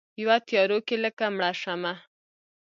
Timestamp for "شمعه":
1.61-1.93